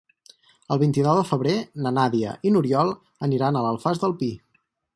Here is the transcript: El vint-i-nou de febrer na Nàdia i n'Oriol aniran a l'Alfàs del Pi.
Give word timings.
El 0.75 0.79
vint-i-nou 0.83 1.19
de 1.19 1.25
febrer 1.31 1.53
na 1.85 1.91
Nàdia 1.97 2.33
i 2.47 2.53
n'Oriol 2.55 2.89
aniran 3.29 3.59
a 3.61 3.65
l'Alfàs 3.67 4.05
del 4.05 4.17
Pi. 4.23 4.31